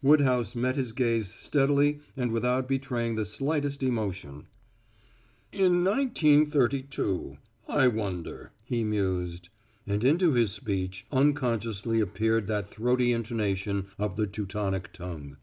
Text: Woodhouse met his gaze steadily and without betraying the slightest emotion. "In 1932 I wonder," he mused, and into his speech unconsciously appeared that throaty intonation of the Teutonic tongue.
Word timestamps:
Woodhouse 0.00 0.54
met 0.54 0.76
his 0.76 0.92
gaze 0.92 1.26
steadily 1.34 1.98
and 2.16 2.30
without 2.30 2.68
betraying 2.68 3.16
the 3.16 3.24
slightest 3.24 3.82
emotion. 3.82 4.46
"In 5.50 5.82
1932 5.82 7.38
I 7.66 7.88
wonder," 7.88 8.52
he 8.64 8.84
mused, 8.84 9.48
and 9.84 10.04
into 10.04 10.34
his 10.34 10.52
speech 10.52 11.04
unconsciously 11.10 11.98
appeared 11.98 12.46
that 12.46 12.70
throaty 12.70 13.10
intonation 13.12 13.86
of 13.98 14.14
the 14.14 14.28
Teutonic 14.28 14.92
tongue. 14.92 15.36